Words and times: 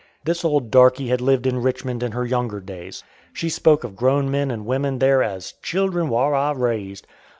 This 0.25 0.43
old 0.43 0.71
darkey 0.71 1.09
had 1.09 1.21
lived 1.21 1.45
in 1.45 1.61
Richmond 1.61 2.01
in 2.01 2.13
her 2.13 2.25
younger 2.25 2.59
days. 2.59 3.03
She 3.33 3.49
spoke 3.49 3.83
of 3.83 3.95
grown 3.95 4.31
men 4.31 4.49
and 4.49 4.65
women 4.65 4.97
there 4.97 5.21
as 5.21 5.53
"children 5.61 6.09
whar 6.09 6.33
I 6.33 6.53
raised." 6.53 7.05